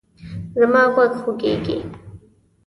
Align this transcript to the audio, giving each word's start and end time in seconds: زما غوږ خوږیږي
زما 0.57 0.81
غوږ 0.93 1.13
خوږیږي 1.21 1.77